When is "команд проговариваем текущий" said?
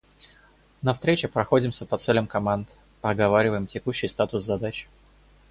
2.25-4.07